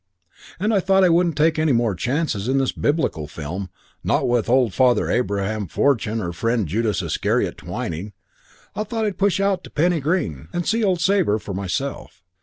[0.59, 3.69] And I thought I wouldn't take any more chances in this Biblical film,
[4.03, 8.13] not with old father Abraham Fortune or Friend Judas Iscariot Twyning;
[8.75, 12.23] I thought I'd push out to Penny Green and see old Sabre for myself.